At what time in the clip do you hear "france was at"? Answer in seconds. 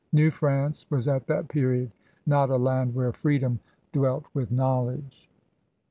0.31-1.27